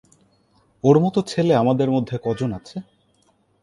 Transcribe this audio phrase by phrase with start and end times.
[0.83, 2.77] ওর মতো ছেলে আমাদের মধ্যে কজন আছে?